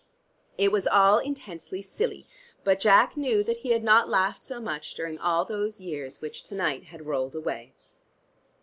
[0.57, 2.25] It was all intensely silly,
[2.63, 6.41] but Jack knew that he had not laughed so much during all those years which
[6.45, 7.75] to night had rolled away.